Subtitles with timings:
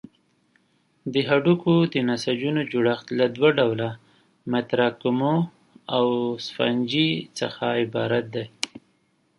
[1.13, 3.89] د هډوکو د نسجونو جوړښت له دوه ډوله
[4.51, 5.35] متراکمو
[5.95, 6.05] او
[6.45, 8.45] سفنجي څخه عبارت دی.